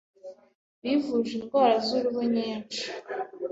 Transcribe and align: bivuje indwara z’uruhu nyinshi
bivuje 0.81 1.31
indwara 1.37 1.75
z’uruhu 1.85 2.21
nyinshi 2.35 2.83